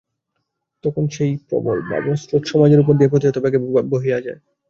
তখন 0.83 1.03
সেই 1.15 1.31
প্রবল 1.47 1.77
ভাবস্রোত 1.89 2.43
সমাজের 2.51 2.81
উপর 2.83 2.93
দিয়া 2.95 3.09
অপ্রতিহত 3.09 3.37
বেগে 3.43 3.59
বহিয়া 3.91 4.19
যায়। 4.25 4.39